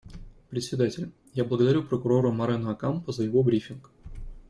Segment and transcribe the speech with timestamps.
[0.49, 3.91] Председатель: Я благодарю Прокурора Морено Окампо за его брифинг.